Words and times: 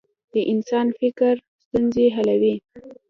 د 0.33 0.35
انسان 0.53 0.87
فکر 0.99 1.33
ستونزې 1.63 2.05
حلوي. 2.15 2.55